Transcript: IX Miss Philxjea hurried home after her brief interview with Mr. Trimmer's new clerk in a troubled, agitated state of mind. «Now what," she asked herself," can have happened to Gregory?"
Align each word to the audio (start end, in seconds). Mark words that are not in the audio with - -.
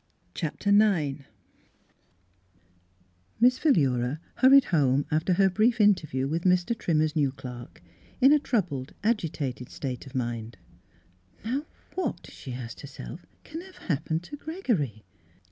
IX 0.35 0.65
Miss 3.39 3.59
Philxjea 3.59 4.17
hurried 4.37 4.63
home 4.63 5.05
after 5.11 5.33
her 5.33 5.47
brief 5.47 5.79
interview 5.79 6.27
with 6.27 6.41
Mr. 6.41 6.75
Trimmer's 6.75 7.15
new 7.15 7.31
clerk 7.31 7.83
in 8.19 8.33
a 8.33 8.39
troubled, 8.39 8.95
agitated 9.03 9.69
state 9.69 10.07
of 10.07 10.15
mind. 10.15 10.57
«Now 11.45 11.67
what," 11.93 12.31
she 12.31 12.51
asked 12.53 12.81
herself," 12.81 13.27
can 13.43 13.61
have 13.61 13.77
happened 13.77 14.23
to 14.23 14.37
Gregory?" 14.37 15.05